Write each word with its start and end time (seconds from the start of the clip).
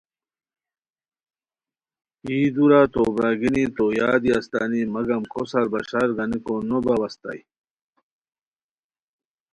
یی 2.27 2.39
دورا 2.55 2.81
تو 2.93 3.01
برارگینی 3.15 3.65
تو 3.75 3.83
یادا 3.99 4.31
استانی، 4.39 4.81
مگم 4.93 5.23
کوسار 5.33 5.65
بشار 5.73 6.07
گانیکو 6.17 6.55
نو 6.69 6.77
باؤ 6.85 7.01
اسیتانی 7.05 7.41